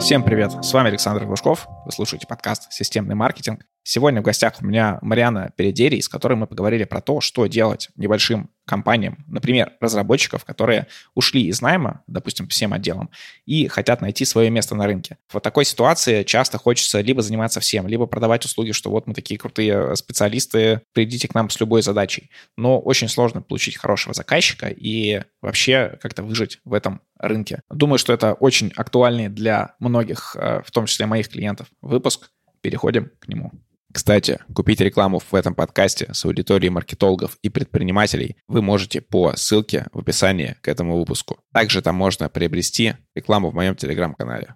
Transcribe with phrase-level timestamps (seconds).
[0.00, 3.66] Всем привет, с вами Александр Глушков, вы слушаете подкаст «Системный маркетинг».
[3.82, 7.90] Сегодня в гостях у меня Мариана Передери, с которой мы поговорили про то, что делать
[7.96, 13.10] небольшим компаниям, например, разработчиков, которые ушли из найма, допустим, всем отделам,
[13.44, 15.18] и хотят найти свое место на рынке.
[15.28, 19.38] В такой ситуации часто хочется либо заниматься всем, либо продавать услуги, что вот мы такие
[19.38, 22.30] крутые специалисты, придите к нам с любой задачей.
[22.56, 27.62] Но очень сложно получить хорошего заказчика и вообще как-то выжить в этом рынке.
[27.70, 32.30] Думаю, что это очень актуальный для многих, э, в том числе моих клиентов, выпуск.
[32.60, 33.52] Переходим к нему.
[33.92, 39.86] Кстати, купить рекламу в этом подкасте с аудиторией маркетологов и предпринимателей вы можете по ссылке
[39.92, 41.38] в описании к этому выпуску.
[41.52, 44.54] Также там можно приобрести рекламу в моем телеграм-канале.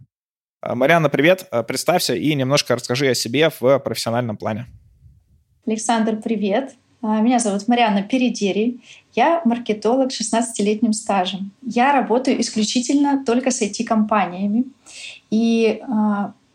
[0.61, 1.48] А, Марьяна, привет.
[1.51, 4.66] А, представься и немножко расскажи о себе в профессиональном плане.
[5.66, 6.77] Александр, привет.
[7.03, 8.80] А, меня зовут Марьяна Передери.
[9.14, 11.51] Я маркетолог с 16-летним стажем.
[11.61, 14.64] Я работаю исключительно только с IT-компаниями.
[15.30, 15.83] И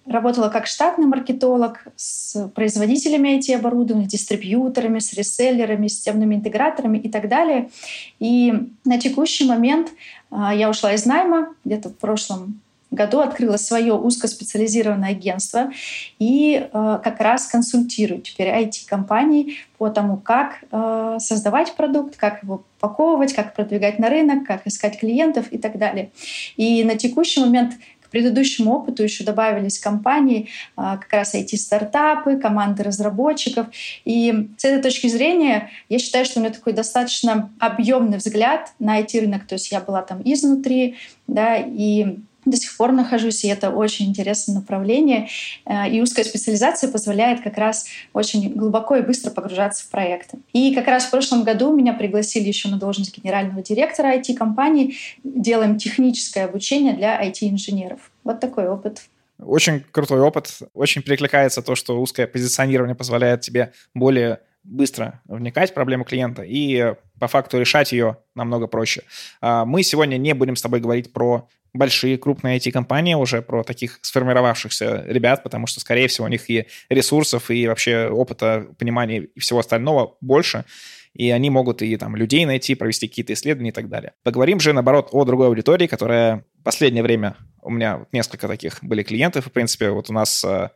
[0.10, 7.70] Работала как штатный маркетолог с производителями IT-оборудования, дистрибьюторами, с реселлерами, системными интеграторами и так далее.
[8.18, 8.54] И
[8.86, 9.90] на текущий момент
[10.32, 12.60] а, я ушла из найма где-то в прошлом
[12.92, 15.72] году открыла свое узкоспециализированное агентство
[16.18, 22.64] и э, как раз консультирую теперь IT-компании по тому, как э, создавать продукт, как его
[22.80, 26.10] упаковывать, как продвигать на рынок, как искать клиентов и так далее.
[26.58, 27.74] И на текущий момент
[28.12, 33.68] предыдущему опыту еще добавились компании, а, как раз IT-стартапы, команды разработчиков.
[34.06, 39.00] И с этой точки зрения я считаю, что у меня такой достаточно объемный взгляд на
[39.00, 39.46] IT-рынок.
[39.48, 40.96] То есть я была там изнутри,
[41.28, 42.18] да, и
[42.50, 45.30] до сих пор нахожусь, и это очень интересное направление.
[45.66, 50.40] Э, и узкая специализация позволяет как раз очень глубоко и быстро погружаться в проекты.
[50.54, 54.96] И как раз в прошлом году меня пригласили еще на должность генерального директора IT-компании.
[55.24, 58.12] Делаем техническое обучение для IT-инженеров.
[58.24, 59.02] Вот такой опыт.
[59.40, 60.60] Очень крутой опыт.
[60.74, 66.94] Очень перекликается то, что узкое позиционирование позволяет тебе более быстро вникать в проблему клиента и
[67.20, 69.04] по факту решать ее намного проще.
[69.42, 74.00] А, мы сегодня не будем с тобой говорить про большие, крупные IT-компании, уже про таких
[74.02, 79.40] сформировавшихся ребят, потому что, скорее всего, у них и ресурсов, и вообще опыта, понимания и
[79.40, 80.66] всего остального больше,
[81.14, 84.14] и они могут и там людей найти, провести какие-то исследования и так далее.
[84.24, 89.04] Поговорим же, наоборот, о другой аудитории, которая в последнее время у меня несколько таких были
[89.04, 90.70] клиентов, и, в принципе, вот у нас э,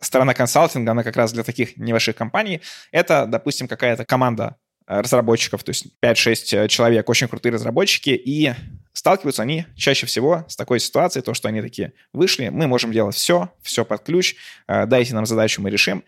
[0.00, 2.60] сторона консалтинга, она как раз для таких небольших компаний.
[2.92, 4.56] Это, допустим, какая-то команда
[4.88, 8.54] разработчиков, то есть 5-6 э, человек, очень крутые разработчики, и
[8.94, 13.14] сталкиваются они чаще всего с такой ситуацией, то, что они такие вышли, мы можем делать
[13.14, 14.34] все, все под ключ,
[14.66, 16.04] э, дайте нам задачу, мы решим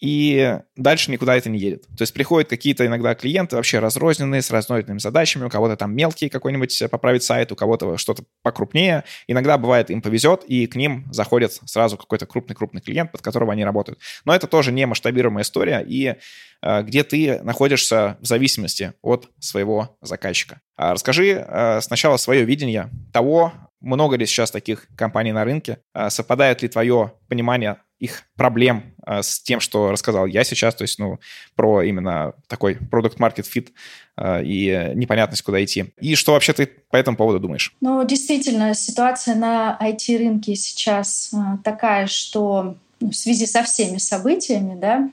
[0.00, 1.86] и дальше никуда это не едет.
[1.96, 6.28] То есть приходят какие-то иногда клиенты вообще разрозненные, с разнородными задачами, у кого-то там мелкий
[6.28, 9.04] какой-нибудь поправить сайт, у кого-то что-то покрупнее.
[9.26, 13.64] Иногда бывает им повезет, и к ним заходит сразу какой-то крупный-крупный клиент, под которого они
[13.64, 13.98] работают.
[14.24, 16.16] Но это тоже не масштабируемая история, и
[16.62, 20.60] э, где ты находишься в зависимости от своего заказчика.
[20.76, 26.10] А расскажи э, сначала свое видение того, много ли сейчас таких компаний на рынке, э,
[26.10, 30.98] совпадает ли твое понимание их проблем а, с тем, что рассказал я сейчас, то есть,
[30.98, 31.18] ну,
[31.54, 33.68] про именно такой продукт market fit
[34.16, 35.92] а, и непонятность, куда идти.
[36.00, 37.74] И что вообще ты по этому поводу думаешь?
[37.80, 44.78] Ну, действительно, ситуация на IT-рынке сейчас а, такая, что ну, в связи со всеми событиями,
[44.78, 45.10] да,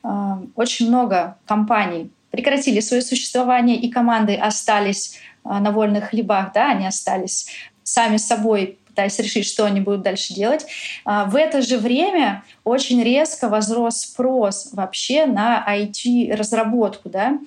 [0.56, 7.48] очень много компаний прекратили свое существование, и команды остались на вольных хлебах, да, они остались
[7.84, 10.68] сами собой пытаясь решить, что они будут дальше делать.
[11.04, 17.10] А, в это же время очень резко возрос спрос вообще на IT-разработку.
[17.10, 17.40] Да?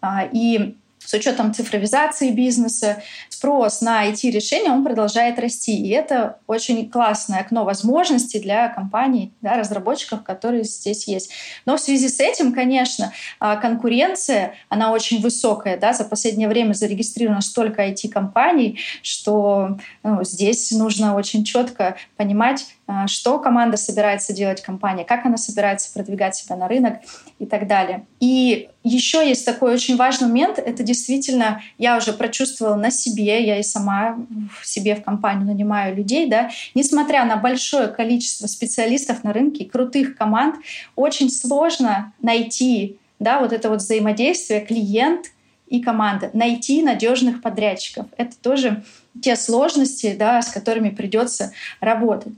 [0.00, 3.02] А, и с учетом цифровизации бизнеса,
[3.44, 5.76] спрос на IT-решения, он продолжает расти.
[5.76, 11.30] И это очень классное окно возможностей для компаний, да, разработчиков, которые здесь есть.
[11.66, 15.76] Но в связи с этим, конечно, а, конкуренция, она очень высокая.
[15.76, 15.92] Да?
[15.92, 23.38] За последнее время зарегистрировано столько IT-компаний, что ну, здесь нужно очень четко понимать, а, что
[23.38, 27.00] команда собирается делать, компания, как она собирается продвигать себя на рынок
[27.38, 28.06] и так далее.
[28.20, 33.58] И еще есть такой очень важный момент, это действительно я уже прочувствовала на себе, я
[33.58, 34.18] и сама
[34.60, 40.16] в себе в компанию нанимаю людей, да, несмотря на большое количество специалистов на рынке, крутых
[40.16, 40.56] команд,
[40.96, 45.26] очень сложно найти да, вот это вот взаимодействие клиент
[45.66, 48.06] и команда, найти надежных подрядчиков.
[48.16, 48.84] Это тоже
[49.20, 52.34] те сложности, да, с которыми придется работать,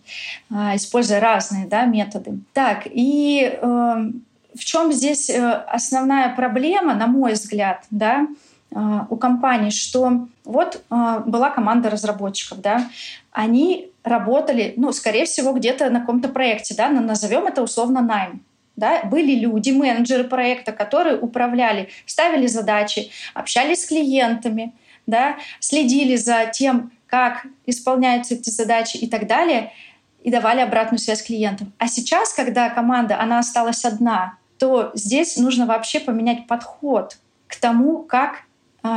[0.50, 2.38] а, используя разные да, методы.
[2.52, 3.66] Так, и э,
[4.54, 8.26] в чем здесь основная проблема, на мой взгляд, да,
[9.08, 12.88] у компаний, что вот была команда разработчиков, да,
[13.32, 18.42] они работали, ну, скорее всего, где-то на каком-то проекте, да, назовем это условно найм.
[18.76, 24.74] Да, были люди, менеджеры проекта, которые управляли, ставили задачи, общались с клиентами,
[25.06, 29.72] да, следили за тем, как исполняются эти задачи и так далее,
[30.22, 31.72] и давали обратную связь клиентам.
[31.78, 38.02] А сейчас, когда команда, она осталась одна, то здесь нужно вообще поменять подход к тому,
[38.02, 38.45] как а,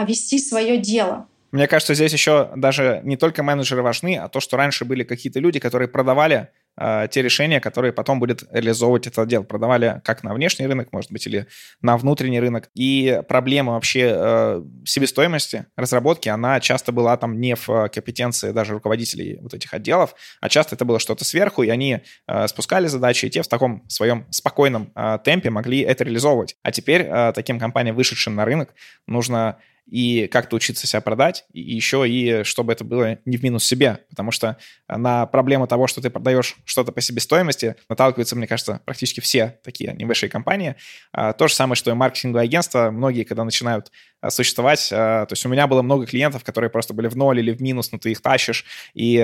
[0.08, 1.28] вести свое дело.
[1.52, 5.40] Мне кажется, здесь еще даже не только менеджеры важны, а то, что раньше были какие-то
[5.40, 9.44] люди, которые продавали э, те решения, которые потом будет реализовывать этот отдел.
[9.44, 11.48] Продавали как на внешний рынок, может быть, или
[11.82, 12.70] на внутренний рынок.
[12.76, 19.40] И проблема вообще э, себестоимости разработки, она часто была там не в компетенции даже руководителей
[19.42, 23.30] вот этих отделов, а часто это было что-то сверху, и они э, спускали задачи, и
[23.32, 26.58] те в таком своем спокойном э, темпе могли это реализовывать.
[26.62, 28.76] А теперь э, таким компаниям, вышедшим на рынок,
[29.08, 29.58] нужно
[29.90, 34.00] и как-то учиться себя продать, и еще и чтобы это было не в минус себе,
[34.10, 34.58] потому что
[34.88, 39.94] на проблему того, что ты продаешь что-то по себестоимости, наталкиваются, мне кажется, практически все такие
[39.94, 40.76] небольшие компании.
[41.12, 43.92] А, то же самое, что и маркетинговые агентства, многие, когда начинают
[44.22, 47.40] а, существовать, а, то есть у меня было много клиентов, которые просто были в ноль
[47.40, 49.18] или в минус, но ты их тащишь, и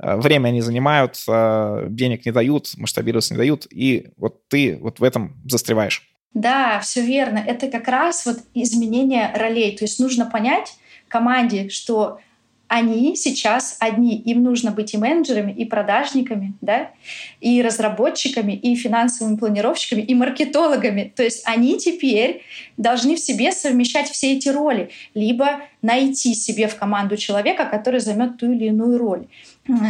[0.00, 5.40] время они занимают, денег не дают, масштабироваться не дают, и вот ты вот в этом
[5.48, 6.13] застреваешь.
[6.34, 7.38] Да, все верно.
[7.38, 9.76] Это как раз вот изменение ролей.
[9.76, 10.76] То есть нужно понять
[11.14, 12.18] команде, что
[12.66, 16.90] они сейчас одни, им нужно быть и менеджерами, и продажниками, да,
[17.40, 21.12] и разработчиками, и финансовыми планировщиками, и маркетологами.
[21.14, 22.42] То есть они теперь
[22.76, 28.38] должны в себе совмещать все эти роли, либо найти себе в команду человека, который займет
[28.38, 29.26] ту или иную роль.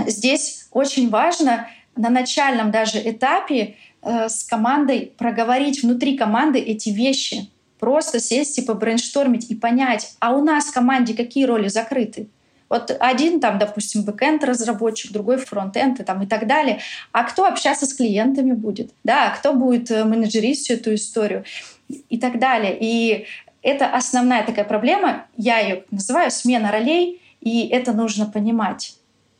[0.06, 7.48] Здесь очень важно на начальном даже этапе Э, с командой проговорить внутри команды эти вещи.
[7.78, 12.28] Просто сесть, типа brainstorm ить и понять, а у нас в команде какие роли закрыты.
[12.68, 16.80] Вот один там, допустим, backend разработчик, другой frontend и, там, и так далее.
[17.12, 18.90] А кто общаться с клиентами будет?
[19.04, 21.44] Да, кто будет э, менеджерить всю эту историю?
[21.88, 22.76] И так далее.
[22.78, 23.26] И
[23.62, 28.96] это основная такая проблема, я ее называю смена ролей, и это нужно понимать,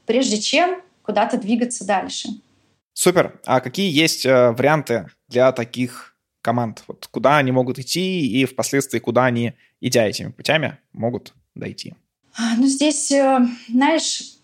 [0.07, 2.29] прежде чем куда-то двигаться дальше.
[2.95, 3.41] Супер.
[3.45, 6.85] А какие есть э, варианты для таких команд?
[6.87, 11.95] Вот куда они могут идти и впоследствии куда они, идя этими путями, могут дойти?
[12.37, 14.37] А, ну, здесь, э, знаешь,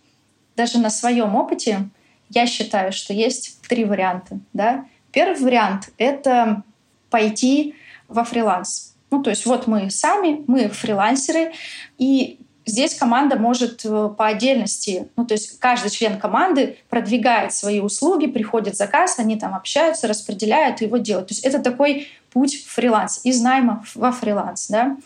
[0.57, 1.89] даже на своем опыте
[2.29, 4.41] я считаю, что есть три варианта.
[4.53, 4.87] Да?
[5.13, 6.63] Первый вариант— это
[7.09, 7.75] пойти
[8.09, 8.97] во фриланс.
[9.11, 11.53] Ну, то есть вот мы сами, мы фрилансеры,
[11.99, 12.39] и
[12.71, 18.27] Здесь команда может э, по отдельности, ну то есть каждый член команды продвигает свои услуги,
[18.27, 21.29] приходит заказ, они там общаются, распределяют и его делают.
[21.29, 24.69] То есть это такой путь фриланс, из найма во фриланс.
[24.69, 24.97] Да?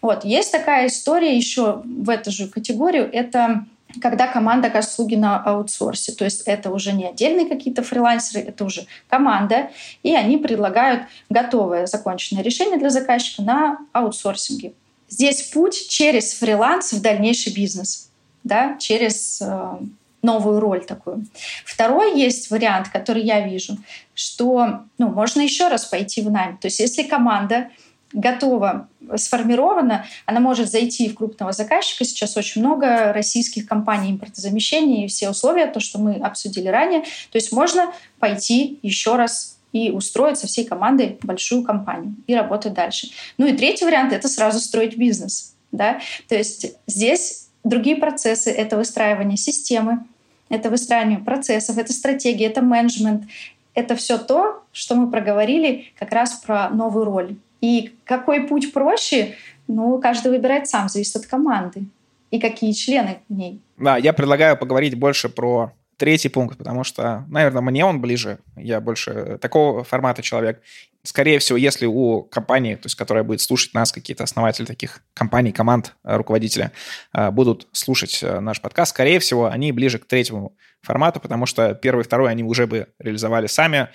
[0.00, 0.24] Вот.
[0.24, 3.66] Есть такая история еще в эту же категорию, это
[4.00, 6.12] когда команда оказывает услуги на аутсорсе.
[6.12, 9.70] То есть это уже не отдельные какие-то фрилансеры, это уже команда,
[10.02, 14.72] и они предлагают готовое законченное решение для заказчика на аутсорсинге.
[15.10, 18.08] Здесь путь через фриланс в дальнейший бизнес,
[18.44, 19.78] да, через э,
[20.22, 21.26] новую роль такую.
[21.64, 23.76] Второй есть вариант, который я вижу,
[24.14, 26.56] что ну, можно еще раз пойти в найм.
[26.58, 27.70] То есть если команда
[28.12, 32.04] готова, сформирована, она может зайти в крупного заказчика.
[32.04, 37.02] Сейчас очень много российских компаний импортозамещения и все условия, то, что мы обсудили ранее.
[37.02, 42.74] То есть можно пойти еще раз и устроить со всей командой большую компанию и работать
[42.74, 43.08] дальше.
[43.38, 45.54] Ну и третий вариант— это сразу строить бизнес.
[45.72, 46.00] Да?
[46.28, 50.04] То есть здесь другие процессы— это выстраивание системы,
[50.48, 53.24] это выстраивание процессов, это стратегия, это менеджмент.
[53.72, 57.36] Это все то, что мы проговорили как раз про новую роль.
[57.60, 59.36] И какой путь проще,
[59.68, 61.84] ну, каждый выбирает сам, зависит от команды
[62.32, 63.60] и какие члены в ней.
[63.76, 68.38] Да, я предлагаю поговорить больше про третий пункт, потому что, наверное, мне он ближе.
[68.56, 70.62] Я больше такого формата человек.
[71.02, 75.52] Скорее всего, если у компании, то есть которая будет слушать нас, какие-то основатели таких компаний,
[75.52, 76.72] команд, э, руководителя,
[77.12, 81.74] э, будут слушать э, наш подкаст, скорее всего, они ближе к третьему формату, потому что
[81.74, 83.90] первый и второй они уже бы реализовали сами,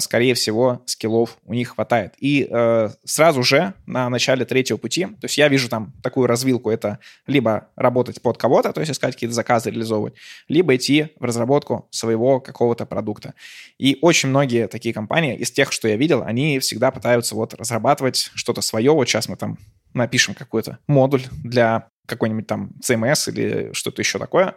[0.00, 2.14] скорее всего, скиллов у них хватает.
[2.18, 6.70] И э, сразу же на начале третьего пути, то есть я вижу там такую развилку,
[6.70, 10.14] это либо работать под кого-то, то есть искать какие-то заказы реализовывать,
[10.48, 13.34] либо идти в разработку своего какого-то продукта.
[13.78, 18.30] И очень многие такие компании, из тех, что я видел, они всегда пытаются вот разрабатывать
[18.34, 18.92] что-то свое.
[18.92, 19.58] Вот сейчас мы там
[19.94, 24.54] напишем какой-то модуль для какой-нибудь там CMS или что-то еще такое,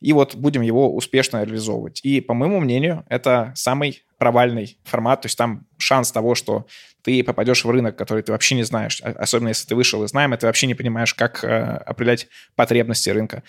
[0.00, 2.00] и вот будем его успешно реализовывать.
[2.02, 6.66] И, по моему мнению, это самый провальный формат, то есть там шанс того, что
[7.02, 10.12] ты попадешь в рынок, который ты вообще не знаешь, а, особенно если ты вышел из
[10.12, 11.48] найма, ты вообще не понимаешь, как э,
[11.86, 13.42] определять потребности рынка.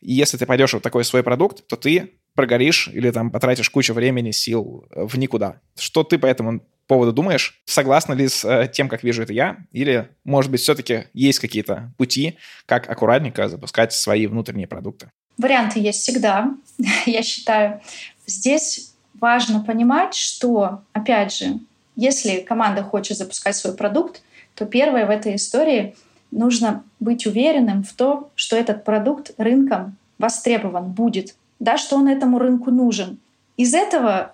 [0.00, 3.94] И если ты пойдешь в такой свой продукт, то ты прогоришь или там потратишь кучу
[3.94, 5.60] времени, сил в никуда.
[5.78, 7.62] Что ты по этому поводу думаешь?
[7.64, 9.58] Согласна ли с э, тем, как вижу это я?
[9.72, 12.36] Или, может быть, все-таки есть какие-то пути,
[12.66, 15.10] как аккуратненько запускать свои внутренние продукты?
[15.38, 16.54] Варианты есть всегда,
[17.06, 17.80] я считаю.
[18.26, 21.60] Здесь важно понимать, что, опять же,
[21.94, 24.22] если команда хочет запускать свой продукт,
[24.54, 25.94] то первое в этой истории
[26.30, 32.38] нужно быть уверенным в том, что этот продукт рынком востребован будет, да, что он этому
[32.38, 33.18] рынку нужен.
[33.56, 34.32] Из этого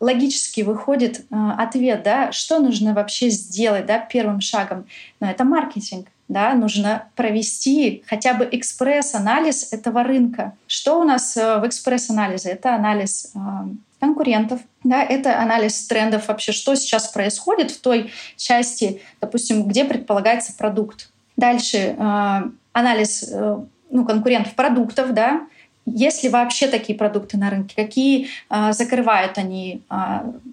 [0.00, 1.24] логически выходит э,
[1.58, 4.86] ответ, да, что нужно вообще сделать да, первым шагом.
[5.20, 6.08] Но это маркетинг.
[6.28, 10.54] Да, нужно провести хотя бы экспресс-анализ этого рынка.
[10.66, 12.50] Что у нас э, в экспресс-анализе?
[12.50, 13.38] Это анализ э,
[14.00, 20.54] конкурентов, да, это анализ трендов вообще, что сейчас происходит в той части, допустим, где предполагается
[20.56, 21.10] продукт.
[21.36, 23.30] Дальше э, анализ
[23.90, 25.46] ну, конкурентов продуктов, да,
[25.86, 29.94] есть ли вообще такие продукты на рынке, какие э, закрывают они э,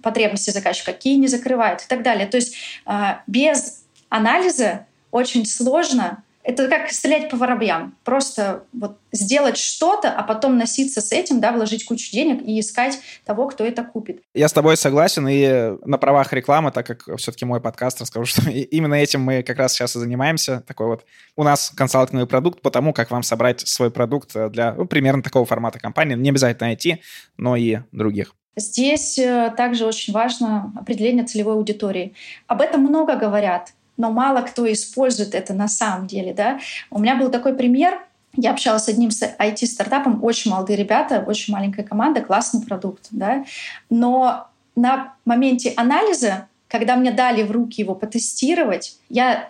[0.04, 2.28] потребности заказчика, какие не закрывают и так далее.
[2.28, 2.92] То есть э,
[3.28, 7.96] без анализа очень сложно это как стрелять по воробьям.
[8.04, 13.00] Просто вот сделать что-то, а потом носиться с этим, да, вложить кучу денег и искать
[13.26, 14.22] того, кто это купит.
[14.34, 18.50] Я с тобой согласен, и на правах рекламы, так как все-таки мой подкаст, расскажу, что
[18.50, 20.64] именно этим мы как раз сейчас и занимаемся.
[20.68, 24.86] Такой вот у нас консалтинговый продукт по тому, как вам собрать свой продукт для ну,
[24.86, 26.16] примерно такого формата компании.
[26.16, 26.98] Не обязательно IT,
[27.38, 28.34] но и других.
[28.58, 32.16] Здесь э, также очень важно определение целевой аудитории.
[32.48, 36.34] Об этом много говорят но мало кто использует это на самом деле.
[36.34, 36.60] Да?
[36.90, 38.00] У меня был такой пример.
[38.36, 43.08] Я общалась с одним IT-стартапом, очень молодые ребята, очень маленькая команда, классный продукт.
[43.12, 43.46] Да?
[43.90, 49.50] Но на моменте анализа, когда мне дали в руки его потестировать, я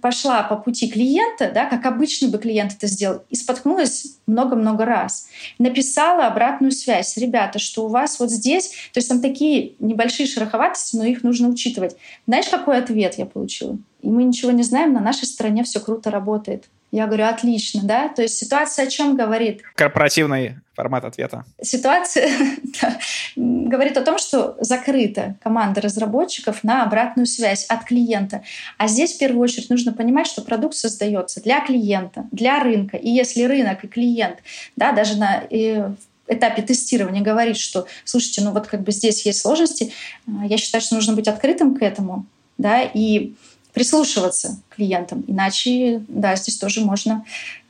[0.00, 5.28] пошла по пути клиента, да, как обычный бы клиент это сделал, и споткнулась много-много раз.
[5.58, 7.16] Написала обратную связь.
[7.16, 11.48] Ребята, что у вас вот здесь, то есть там такие небольшие шероховатости, но их нужно
[11.48, 11.96] учитывать.
[12.26, 13.78] Знаешь, какой ответ я получила?
[14.02, 16.64] И мы ничего не знаем, на нашей стороне все круто работает.
[16.92, 18.08] Я говорю, отлично, да?
[18.08, 19.62] То есть ситуация о чем говорит?
[19.76, 21.46] Корпоративный формат ответа.
[21.62, 22.30] Ситуация
[23.36, 28.42] говорит о том, что закрыта команда разработчиков на обратную связь от клиента.
[28.76, 32.98] А здесь в первую очередь нужно понимать, что продукт создается для клиента, для рынка.
[32.98, 34.40] И если рынок и клиент,
[34.76, 35.44] да, даже на
[36.28, 39.92] этапе тестирования говорит, что, слушайте, ну вот как бы здесь есть сложности,
[40.26, 42.26] а, я считаю, что нужно быть открытым к этому,
[42.58, 43.34] да, и
[43.72, 45.24] прислушиваться к клиентам.
[45.26, 47.24] Иначе, да, здесь тоже можно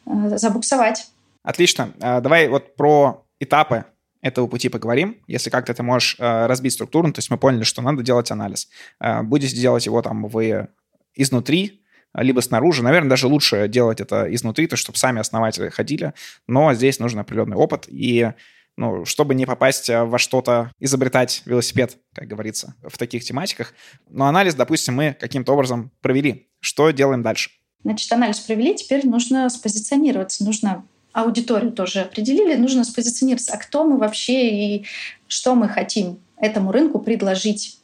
[0.06, 1.06] э, забуксовать.
[1.42, 1.92] Отлично.
[2.00, 3.84] А, давай вот про этапы
[4.20, 5.18] этого пути поговорим.
[5.26, 8.68] Если как-то ты можешь э, разбить структуру, то есть мы поняли, что надо делать анализ.
[9.00, 10.68] Э, будете делать его там вы
[11.14, 11.82] изнутри,
[12.14, 12.82] либо снаружи.
[12.82, 16.12] Наверное, даже лучше делать это изнутри, то чтобы сами основатели ходили.
[16.46, 17.86] Но здесь нужен определенный опыт.
[17.88, 18.32] И
[18.76, 23.74] ну, чтобы не попасть э, во что-то, изобретать велосипед, как говорится, в таких тематиках.
[24.08, 26.48] Но анализ, допустим, мы каким-то образом провели.
[26.60, 27.50] Что делаем дальше?
[27.84, 33.98] Значит, анализ провели, теперь нужно спозиционироваться, нужно аудиторию тоже определили, нужно спозиционироваться, а кто мы
[33.98, 34.86] вообще и
[35.26, 37.78] что мы хотим этому рынку предложить.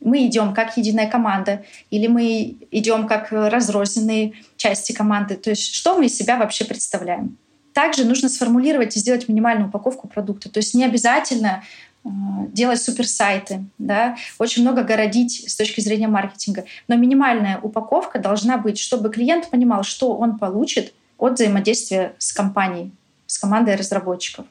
[0.00, 5.36] Мы идем как единая команда, или мы идем как разрозненные части команды.
[5.36, 7.38] То есть что мы из себя вообще представляем.
[7.72, 10.50] Также нужно сформулировать и сделать минимальную упаковку продукта.
[10.50, 11.64] То есть не обязательно
[12.04, 12.08] э,
[12.48, 16.64] делать суперсайты, да, очень много городить с точки зрения маркетинга.
[16.88, 22.90] Но минимальная упаковка должна быть, чтобы клиент понимал, что он получит от взаимодействия с компанией,
[23.26, 24.46] с командой разработчиков.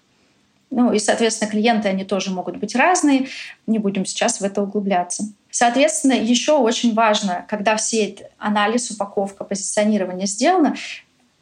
[0.71, 3.27] Ну и, соответственно, клиенты, они тоже могут быть разные.
[3.67, 5.25] Не будем сейчас в это углубляться.
[5.51, 10.77] Соответственно, еще очень важно, когда все анализ, упаковка, позиционирование сделано,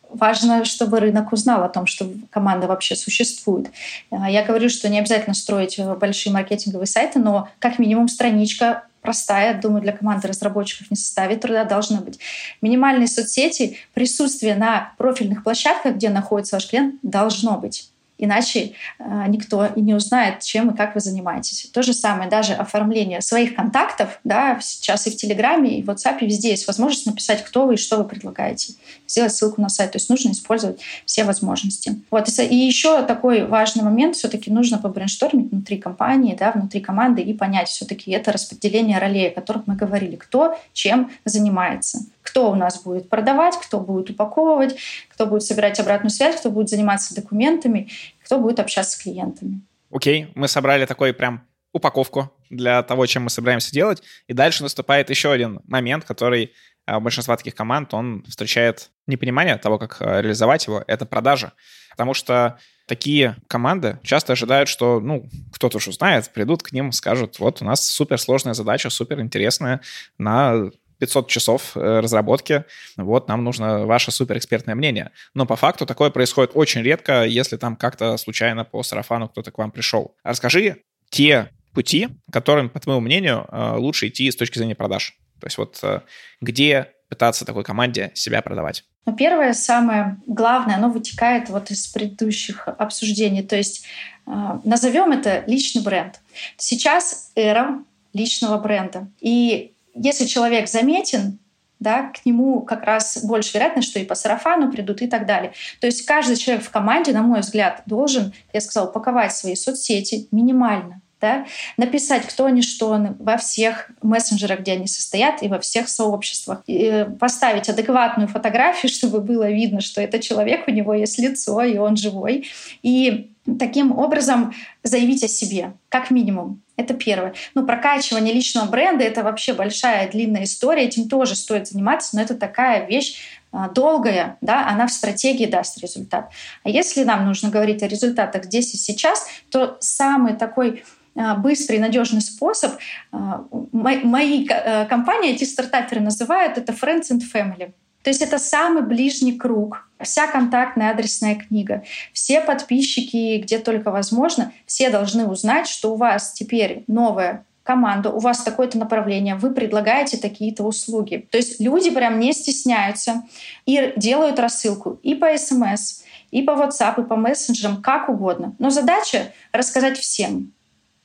[0.09, 3.69] важно, чтобы рынок узнал о том, что команда вообще существует.
[4.11, 8.83] А, я говорю, что не обязательно строить э, большие маркетинговые сайты, но как минимум страничка
[9.01, 12.19] простая, думаю, для команды разработчиков не составит труда, должна быть.
[12.61, 17.89] Минимальные соцсети, присутствие на профильных площадках, где находится ваш клиент, должно быть.
[18.21, 21.69] Иначе э, никто и не узнает, чем и как вы занимаетесь.
[21.73, 26.17] То же самое, даже оформление своих контактов, да, сейчас и в Телеграме, и в WhatsApp,
[26.19, 28.73] и везде есть возможность написать, кто вы и что вы предлагаете.
[29.07, 29.93] Сделать ссылку на сайт.
[29.93, 32.01] То есть нужно использовать все возможности.
[32.11, 32.27] Вот.
[32.37, 37.69] И еще такой важный момент, все-таки нужно побрейнштормить внутри компании, да, внутри команды и понять
[37.69, 41.99] все-таки это распределение ролей, о которых мы говорили, кто чем занимается
[42.29, 44.75] кто у нас будет продавать, кто будет упаковывать,
[45.09, 47.89] кто будет собирать обратную связь, кто будет заниматься документами
[48.29, 49.61] кто будет общаться с клиентами.
[49.91, 51.41] Окей, мы собрали такой прям
[51.73, 54.03] упаковку для того, чем мы собираемся делать.
[54.27, 56.53] И дальше наступает еще один момент, который
[56.85, 61.53] а, большинства таких команд, он встречает непонимание того, как а, реализовать его, это продажа.
[61.89, 67.39] Потому что такие команды часто ожидают, что, ну, кто-то уж узнает, придут к ним, скажут,
[67.39, 69.81] вот у нас суперсложная задача, суперинтересная
[70.19, 70.69] на
[70.99, 72.65] 500 часов э, разработки,
[72.97, 75.11] вот нам нужно ваше суперэкспертное мнение.
[75.33, 79.57] Но по факту такое происходит очень редко, если там как-то случайно по сарафану кто-то к
[79.57, 80.15] вам пришел.
[80.23, 85.17] Расскажи те пути, которым, по твоему мнению, э, лучше идти с точки зрения продаж.
[85.39, 86.01] То есть вот э,
[86.41, 88.83] где пытаться такой команде себя продавать?
[89.05, 93.41] Ну, первое, самое главное, оно вытекает вот из предыдущих обсуждений.
[93.41, 93.87] То есть
[94.27, 96.19] назовем это личный бренд.
[96.57, 99.07] Сейчас эра личного бренда.
[99.19, 101.39] И если человек заметен,
[101.79, 105.53] да, к нему как раз больше вероятность, что и по сарафану придут и так далее.
[105.79, 110.27] То есть каждый человек в команде, на мой взгляд, должен, я сказала, упаковать свои соцсети
[110.31, 111.45] минимально да,
[111.77, 116.63] написать, кто они, что они во всех мессенджерах, где они состоят, и во всех сообществах,
[116.65, 121.61] и э, поставить адекватную фотографию, чтобы было видно, что это человек, у него есть лицо,
[121.61, 122.49] и он живой,
[122.83, 124.53] и таким образом
[124.83, 126.61] заявить о себе, как минимум.
[126.75, 127.33] Это первое.
[127.55, 132.35] Ну, прокачивание личного бренда— это вообще большая длинная история, этим тоже стоит заниматься, но это
[132.35, 133.17] такая вещь,
[133.51, 136.31] а, долгая, да, она в стратегии даст результат.
[136.63, 140.83] А если нам нужно говорить о результатах здесь и сейчас, то самый такой
[141.15, 142.73] а, быстрый надежный способ.
[143.11, 147.73] А, мои э, компании, эти стартаперы называют это Friends and Family.
[148.03, 154.53] То есть это самый ближний круг, вся контактная адресная книга, все подписчики, где только возможно,
[154.65, 160.17] все должны узнать, что у вас теперь новая команда, у вас такое-то направление, вы предлагаете
[160.17, 161.27] такие-то услуги.
[161.29, 163.23] То есть люди прям не стесняются
[163.65, 166.01] и делают рассылку и по СМС,
[166.31, 168.55] и по WhatsApp, и по мессенджерам, как угодно.
[168.59, 170.51] Но задача— рассказать всем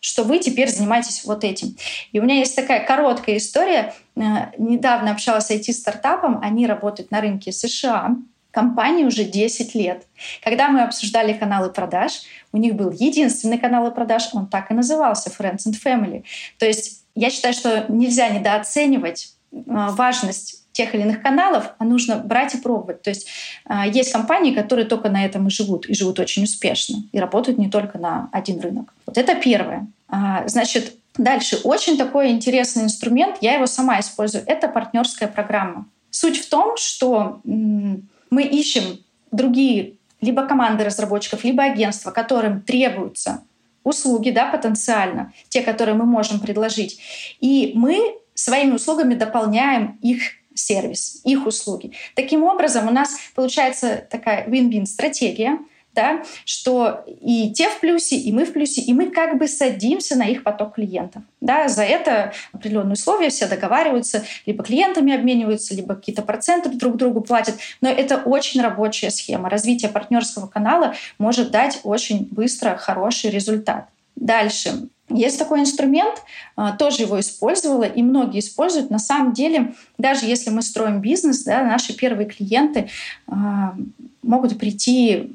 [0.05, 1.77] что вы теперь занимаетесь вот этим.
[2.13, 3.95] И у меня есть такая короткая история.
[4.17, 8.17] Э, недавно общалась с IT-стартапом, они работают на рынке США,
[8.51, 10.07] компании уже 10 лет.
[10.43, 15.31] Когда мы обсуждали каналы продаж, у них был единственный канал продаж, он так и назывался
[15.31, 16.25] Friends and Family.
[16.59, 22.17] То есть я считаю, что нельзя недооценивать э, важность тех или иных каналов, а нужно
[22.17, 23.03] брать и пробовать.
[23.03, 23.29] То есть
[23.69, 27.59] э, есть компании, которые только на этом и живут, и живут очень успешно, и работают
[27.59, 28.93] не только на один рынок.
[29.07, 29.87] Вот это первое.
[30.09, 35.87] А, значит, дальше очень такой интересный инструмент, я его сама использую, это партнерская программа.
[36.11, 39.01] Суть в том, что мы ищем
[39.31, 43.43] другие либо команды разработчиков, либо агентства, которым требуются
[43.83, 46.99] услуги, да, потенциально, те, которые мы можем предложить.
[47.41, 50.23] И мы своими услугами дополняем их
[50.55, 51.93] сервис, их услуги.
[52.15, 55.59] Таким образом, у нас получается такая win-win стратегия,
[55.95, 60.17] да, что и те в плюсе, и мы в плюсе, и мы как бы садимся
[60.17, 61.23] на их поток клиентов.
[61.41, 67.21] Да, за это определенные условия все договариваются, либо клиентами обмениваются, либо какие-то проценты друг другу
[67.21, 67.57] платят.
[67.81, 69.49] Но это очень рабочая схема.
[69.49, 73.89] Развитие партнерского канала может дать очень быстро хороший результат.
[74.17, 74.89] Дальше.
[75.11, 76.23] Есть такой инструмент,
[76.57, 78.91] а, тоже его использовала, и многие используют.
[78.91, 82.89] На самом деле, даже если мы строим бизнес, да, наши первые клиенты
[83.27, 83.75] а,
[84.23, 85.31] могут прийти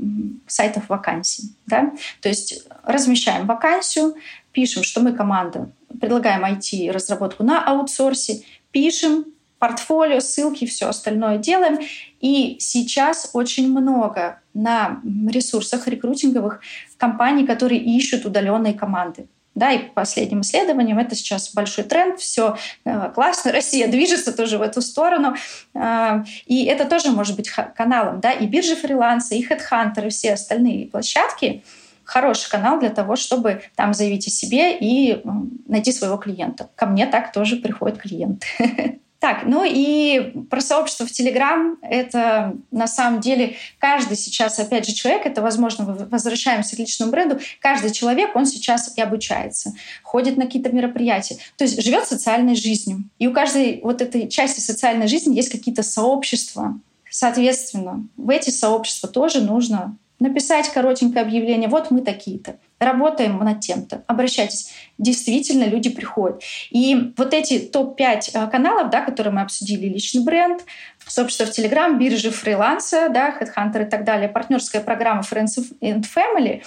[0.47, 1.53] с сайтов вакансий.
[1.67, 1.91] Да?
[2.21, 4.15] То есть размещаем вакансию,
[4.51, 5.69] пишем, что мы команда,
[6.01, 9.25] предлагаем IT-разработку на аутсорсе, пишем
[9.59, 11.79] портфолио, ссылки, все остальное делаем.
[12.21, 16.61] И сейчас очень много на ресурсах рекрутинговых
[16.97, 19.27] компаний, которые ищут удаленные команды.
[19.55, 24.57] Да, и по последним исследованиям это сейчас большой тренд, все э, классно, Россия движется тоже
[24.57, 25.35] в эту сторону,
[25.73, 30.33] э, и это тоже может быть каналом, да, и биржи фриланса, и HeadHunter, и все
[30.33, 31.63] остальные площадки,
[32.03, 35.21] хороший канал для того, чтобы там заявить о себе и
[35.67, 36.69] найти своего клиента.
[36.75, 38.47] Ко мне так тоже приходят клиенты.
[39.19, 41.77] Так, ну и про сообщество в Телеграм.
[41.81, 47.39] Это на самом деле каждый сейчас, опять же, человек, это, возможно, возвращаемся к личному бренду,
[47.59, 53.03] каждый человек, он сейчас и обучается, ходит на какие-то мероприятия, то есть живет социальной жизнью.
[53.19, 56.79] И у каждой вот этой части социальной жизни есть какие-то сообщества.
[57.09, 64.03] Соответственно, в эти сообщества тоже нужно написать коротенькое объявление, вот мы такие-то работаем над тем-то,
[64.07, 64.71] обращайтесь.
[64.97, 66.41] Действительно, люди приходят.
[66.69, 70.63] И вот эти топ-5 э, каналов, да, которые мы обсудили, личный бренд,
[71.05, 76.63] сообщество в Telegram, биржи фриланса, да, Headhunter и так далее, партнерская программа Friends and Family,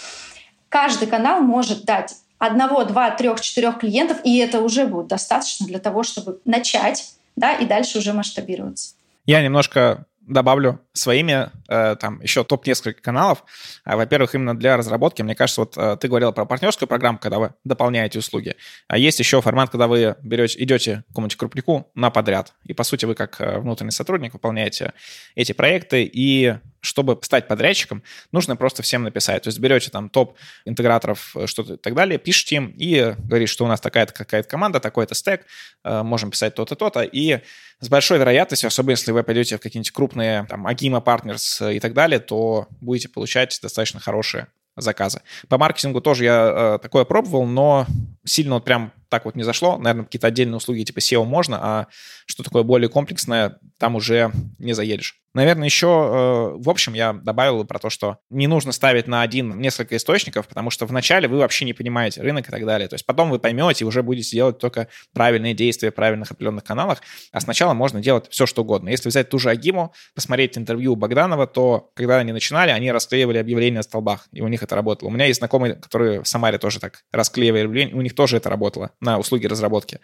[0.69, 5.79] каждый канал может дать одного, два, трех, четырех клиентов, и это уже будет достаточно для
[5.79, 8.95] того, чтобы начать, да, и дальше уже масштабироваться.
[9.27, 13.45] Я немножко добавлю своими, э, там, еще топ несколько каналов.
[13.85, 17.39] А, во-первых, именно для разработки, мне кажется, вот э, ты говорил про партнерскую программу, когда
[17.39, 18.57] вы дополняете услуги.
[18.89, 22.53] А есть еще формат, когда вы берете, идете к какому-нибудь крупнику на подряд.
[22.65, 24.93] И, по сути, вы как э, внутренний сотрудник выполняете
[25.35, 29.45] эти проекты, и чтобы стать подрядчиком, нужно просто всем написать.
[29.45, 33.64] То есть берете там топ интеграторов, что-то и так далее, пишите им и говорите, что
[33.64, 35.47] у нас такая-то какая-то команда, такой-то стек,
[35.85, 37.40] можем писать то-то, то-то, и
[37.81, 41.95] с большой вероятностью, особенно если вы пойдете в какие-нибудь крупные там Agima Partners и так
[41.95, 45.21] далее, то будете получать достаточно хорошие заказы.
[45.49, 47.87] По маркетингу тоже я э, такое пробовал, но
[48.25, 49.77] сильно вот прям так вот не зашло.
[49.77, 51.87] Наверное, какие-то отдельные услуги типа SEO можно, а
[52.25, 55.22] что такое более комплексное, там уже не заедешь.
[55.35, 59.59] Наверное, еще, э, в общем, я добавил про то, что не нужно ставить на один
[59.59, 62.87] несколько источников, потому что вначале вы вообще не понимаете рынок и так далее.
[62.87, 66.64] То есть потом вы поймете и уже будете делать только правильные действия в правильных определенных
[66.64, 67.01] каналах,
[67.33, 68.90] а сначала можно делать все, что угодно.
[68.90, 73.79] Если взять ту же Агиму, посмотреть интервью Богданова, то когда они начинали, они расклеивали объявления
[73.79, 75.09] на столбах, и у них это работало.
[75.09, 78.51] У меня есть знакомые, которые в Самаре тоже так расклеивали объявления, у них тоже это
[78.51, 79.99] работало на услуги разработки.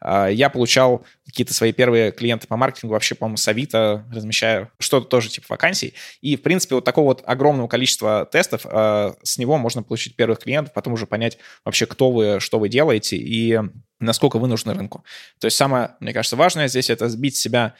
[0.00, 5.06] А, я получал какие-то свои первые клиенты по маркетингу вообще, по-моему, с Авито, размещая что-то
[5.08, 5.94] тоже типа вакансий.
[6.22, 10.38] И, в принципе, вот такого вот огромного количества тестов, а, с него можно получить первых
[10.38, 13.60] клиентов, потом уже понять вообще, кто вы, что вы делаете и
[13.98, 15.04] насколько вы нужны рынку.
[15.40, 17.74] То есть самое, мне кажется, важное здесь это сбить себя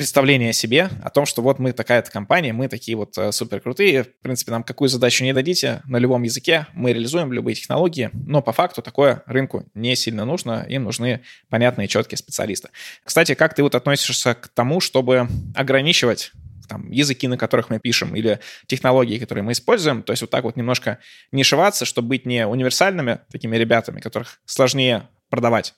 [0.00, 3.60] представление о себе, о том, что вот мы такая-то компания, мы такие вот э, супер
[3.60, 8.08] крутые, в принципе, нам какую задачу не дадите, на любом языке мы реализуем любые технологии,
[8.14, 12.70] но по факту такое рынку не сильно нужно, им нужны понятные, четкие специалисты.
[13.04, 16.32] Кстати, как ты вот относишься к тому, чтобы ограничивать
[16.66, 20.02] там, языки, на которых мы пишем, или технологии, которые мы используем.
[20.02, 20.98] То есть вот так вот немножко
[21.30, 25.74] нишеваться, чтобы быть не универсальными такими ребятами, которых сложнее продавать,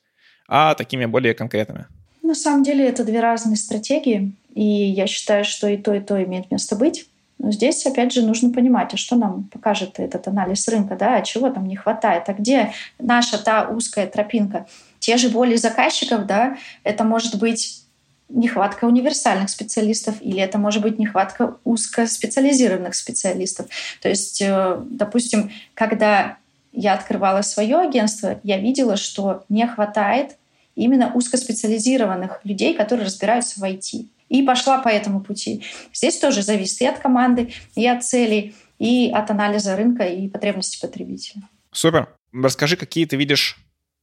[0.47, 1.87] а такими более конкретными.
[2.23, 6.23] На самом деле это две разные стратегии, и я считаю, что и то, и то
[6.23, 7.07] имеет место быть.
[7.39, 11.23] Но здесь, опять же, нужно понимать, а что нам покажет этот анализ рынка, да, а
[11.23, 14.67] чего там не хватает, а где наша та узкая тропинка.
[15.01, 17.83] Те же боли заказчиков, да, это может быть
[18.29, 23.67] нехватка универсальных специалистов или это может быть нехватка узкоспециализированных специалистов.
[24.01, 26.37] То есть, э, допустим, когда
[26.73, 30.37] я открывала свое агентство, я видела, что не хватает
[30.75, 34.09] именно узкоспециализированных людей, которые разбираются в IT.
[34.29, 35.63] И пошла по этому пути.
[35.93, 40.81] Здесь тоже зависит и от команды, и от целей, и от анализа рынка и потребностей
[40.81, 41.43] потребителя.
[41.71, 42.09] Супер.
[42.33, 43.59] Расскажи, какие ты видишь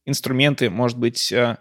[0.06, 1.56] инструменты, может быть, э,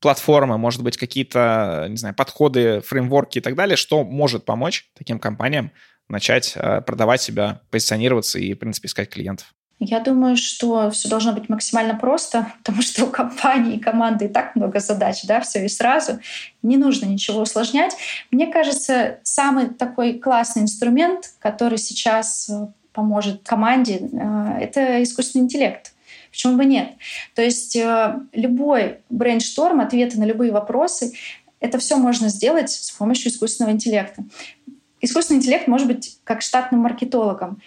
[0.00, 5.18] платформы, может быть, какие-то, не знаю, подходы, фреймворки и так далее, что может помочь таким
[5.18, 5.72] компаниям
[6.08, 9.54] начать э, продавать себя, позиционироваться и, в принципе, искать клиентов?
[9.82, 14.28] Я думаю, что все должно быть максимально просто, потому что у компании и команды и
[14.28, 16.20] так много задач, да, все и сразу.
[16.62, 17.96] Не нужно ничего усложнять.
[18.30, 25.94] Мне кажется, самый такой классный инструмент, который сейчас э, поможет команде, э, это искусственный интеллект.
[26.30, 26.90] Почему бы нет?
[27.34, 31.14] То есть э, любой брейншторм, ответы на любые вопросы,
[31.58, 34.24] это все можно сделать с помощью искусственного интеллекта.
[35.00, 37.62] Искусственный интеллект может быть как штатным маркетологом.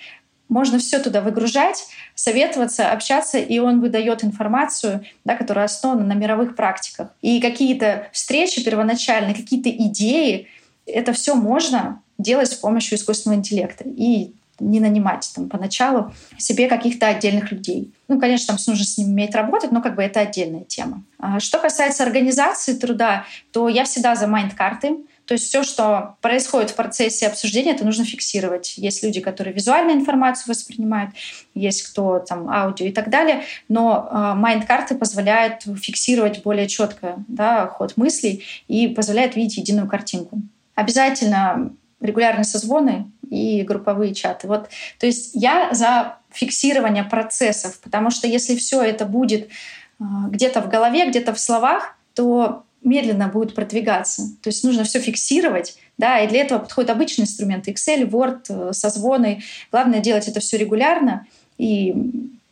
[0.53, 6.55] Можно все туда выгружать, советоваться, общаться, и он выдает информацию, да, которая основана на мировых
[6.55, 7.07] практиках.
[7.23, 10.47] И какие-то встречи первоначальные, какие-то идеи,
[10.85, 13.83] это все можно делать с помощью искусственного интеллекта.
[13.87, 17.91] И не нанимать там поначалу себе каких-то отдельных людей.
[18.07, 21.01] Ну, конечно, там нужно с ним уметь работать, но как бы это отдельная тема.
[21.17, 24.97] А что касается организации труда, то я всегда за майнд-карты.
[25.25, 28.77] То есть все, что происходит в процессе обсуждения, это нужно фиксировать.
[28.77, 31.11] Есть люди, которые визуальную информацию воспринимают,
[31.53, 37.67] есть кто там аудио и так далее, но э, майнд-карты позволяют фиксировать более четко да,
[37.67, 40.41] ход мыслей и позволяют видеть единую картинку.
[40.75, 44.47] Обязательно регулярные созвоны и групповые чаты.
[44.47, 44.67] Вот,
[44.99, 50.67] то есть я за фиксирование процессов, потому что если все это будет э, где-то в
[50.67, 54.23] голове, где-то в словах, то медленно будет продвигаться.
[54.41, 58.73] То есть нужно все фиксировать, да, и для этого подходят обычные инструменты Excel, Word, э,
[58.73, 59.43] созвоны.
[59.71, 61.93] Главное делать это все регулярно и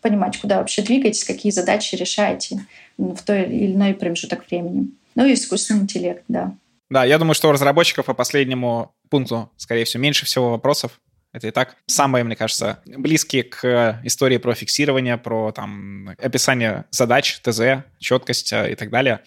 [0.01, 2.65] понимать, куда вообще двигаетесь, какие задачи решаете
[2.97, 4.89] в той или иной промежуток времени.
[5.15, 6.53] Ну и искусственный интеллект, да.
[6.89, 10.99] Да, я думаю, что у разработчиков по последнему пункту, скорее всего, меньше всего вопросов.
[11.33, 17.39] Это и так самые, мне кажется, близкие к истории про фиксирование, про там описание задач,
[17.41, 19.21] ТЗ, четкость э, и так далее.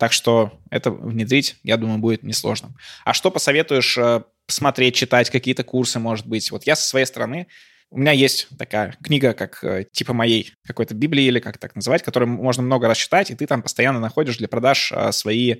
[0.00, 2.74] Так что это внедрить, я думаю, будет несложно.
[3.04, 6.50] А что посоветуешь э, посмотреть, читать, какие-то курсы, может быть?
[6.50, 7.48] Вот я со своей стороны
[7.90, 12.02] У меня есть такая книга, как э, типа моей какой-то Библии или как так называть,
[12.02, 15.56] которую можно много раз читать, и ты там постоянно находишь для продаж а, свои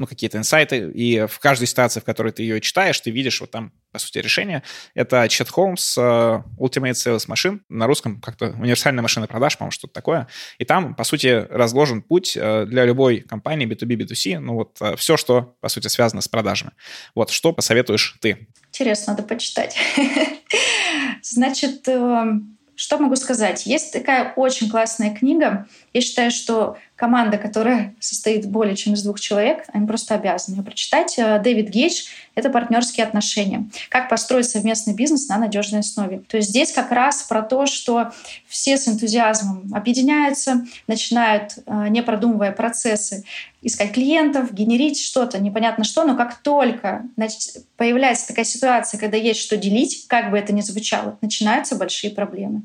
[0.00, 3.50] ну, какие-то инсайты, и в каждой ситуации, в которой ты ее читаешь, ты видишь вот
[3.50, 4.62] там, по сути, решение.
[4.94, 9.92] Это Чет Холмс uh, Ultimate Sales Machine, на русском как-то универсальная машина продаж, по-моему, что-то
[9.92, 10.26] такое.
[10.56, 14.96] И там, по сути, разложен путь uh, для любой компании B2B, B2C, ну вот uh,
[14.96, 16.70] все, что, по сути, связано с продажами.
[17.14, 18.48] Вот, что посоветуешь ты?
[18.68, 19.76] Интересно, надо почитать.
[21.22, 21.86] Значит,
[22.80, 23.66] что могу сказать?
[23.66, 25.66] Есть такая очень классная книга.
[25.92, 30.62] Я считаю, что команда, которая состоит более чем из двух человек, они просто обязаны ее
[30.62, 31.18] прочитать.
[31.18, 32.02] Э, Дэвид Гейдж—
[32.34, 33.70] это партнерские отношения.
[33.88, 36.18] Как построить совместный бизнес на надежной основе.
[36.28, 38.12] То есть здесь как раз про то, что
[38.46, 43.24] все с энтузиазмом объединяются, начинают, э, не продумывая процессы,
[43.62, 49.40] искать клиентов, генерить что-то, непонятно что, но как только значит, появляется такая ситуация, когда есть
[49.40, 52.64] что делить, как бы это ни звучало, начинаются большие проблемы.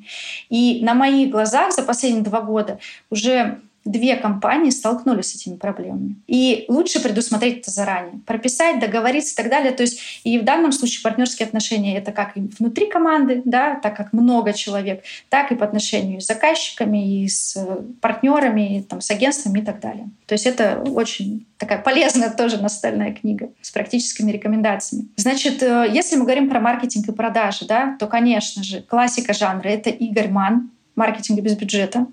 [0.50, 6.16] И на моих глазах за последние два года уже две компании столкнулись с этими проблемами.
[6.28, 8.20] И лучше предусмотреть это заранее.
[8.26, 9.72] Прописать, договориться и так далее.
[9.72, 13.96] То есть и в данном случае партнерские отношения— это как и внутри команды, да, так
[13.96, 17.58] как много человек, так и по отношению с заказчиками, и с
[18.02, 20.10] партнерами, и, там, с агентствами и так далее.
[20.26, 25.08] То есть это очень такая полезная тоже настольная книга с практическими рекомендациями.
[25.16, 29.68] Значит, э, если мы говорим про маркетинг и продажи, да, то, конечно же, классика жанра—
[29.70, 32.08] это Игорь Ман, маркетинг без бюджета.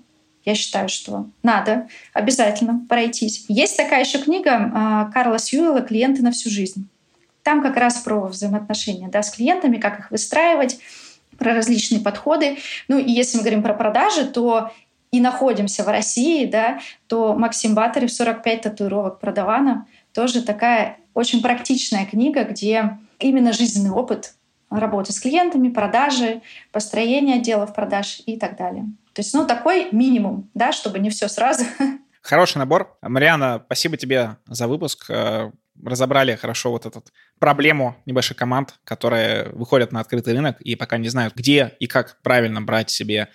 [0.45, 3.45] Я считаю, что надо обязательно пройтись.
[3.47, 6.87] Есть такая еще книга а, Карла Сьюэлла «Клиенты на всю жизнь».
[7.43, 10.79] Там как раз про взаимоотношения да, с клиентами, как их выстраивать,
[11.37, 12.57] про различные подходы.
[12.87, 14.71] Ну и если мы говорим про продажи, то
[15.11, 22.05] и находимся в России, да, то Максим Батарев «45 татуировок продавана» тоже такая очень практичная
[22.05, 24.33] книга, где именно жизненный опыт
[24.79, 28.85] работы с клиентами, продажи, построение отделов продаж и так далее.
[29.13, 31.65] То есть, ну, такой минимум, да, чтобы не все сразу.
[32.21, 32.97] Хороший набор.
[33.01, 35.05] Мариана, спасибо тебе за выпуск.
[35.09, 35.51] Э,
[35.83, 37.03] разобрали хорошо вот эту
[37.37, 42.21] проблему небольших команд, которые выходят на открытый рынок и пока не знают, где и как
[42.21, 43.29] правильно брать себе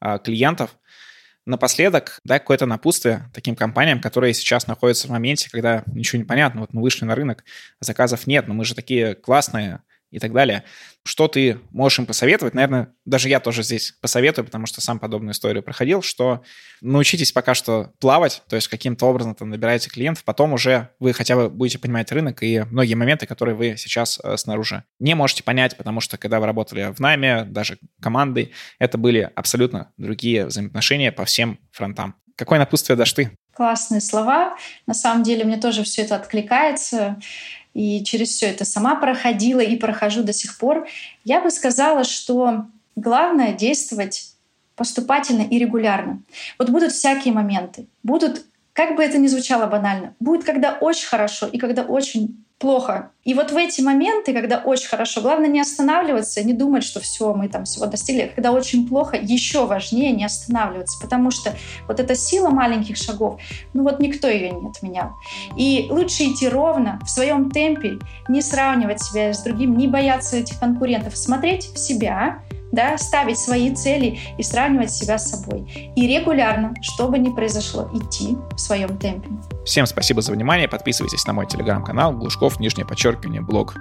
[0.00, 0.76] э, клиентов.
[1.44, 6.60] Напоследок, дай какое-то напутствие таким компаниям, которые сейчас находятся в моменте, когда ничего не понятно.
[6.60, 7.44] Вот мы вышли на рынок,
[7.80, 9.80] заказов нет, но мы же такие классные,
[10.12, 10.62] и так далее.
[11.04, 12.54] Что ты можешь им посоветовать?
[12.54, 16.42] Наверное, даже я тоже здесь посоветую, потому что сам подобную историю проходил, что
[16.80, 21.34] научитесь пока что плавать, то есть каким-то образом там набираете клиентов, потом уже вы хотя
[21.34, 25.76] бы будете понимать рынок и многие моменты, которые вы сейчас э, снаружи не можете понять,
[25.76, 31.24] потому что когда вы работали в найме, даже командой, это были абсолютно другие взаимоотношения по
[31.24, 32.14] всем фронтам.
[32.36, 33.36] Какое напутствие дашь ты?
[33.54, 34.56] Классные слова.
[34.86, 37.18] На самом деле мне тоже все это откликается
[37.74, 40.86] и через все это сама проходила и прохожу до сих пор,
[41.24, 44.32] я бы сказала, что главное действовать
[44.76, 46.22] поступательно и регулярно.
[46.58, 51.46] Вот будут всякие моменты, будут, как бы это ни звучало банально, будет когда очень хорошо
[51.46, 53.10] и когда очень плохо.
[53.24, 57.34] И вот в эти моменты, когда очень хорошо, главное не останавливаться, не думать, что все,
[57.34, 58.30] мы там всего достигли.
[58.32, 61.52] Когда очень плохо, еще важнее не останавливаться, потому что
[61.88, 63.40] вот эта сила маленьких шагов,
[63.74, 65.10] ну вот никто ее не отменял.
[65.56, 67.98] И лучше идти ровно, в своем темпе,
[68.28, 73.74] не сравнивать себя с другим, не бояться этих конкурентов, смотреть в себя, да, ставить свои
[73.74, 75.92] цели и сравнивать себя с собой.
[75.94, 79.28] И регулярно, что бы ни произошло, идти в своем темпе.
[79.64, 80.68] Всем спасибо за внимание.
[80.68, 83.76] Подписывайтесь на мой телеграм-канал Глушков, нижнее подчеркивание, блог.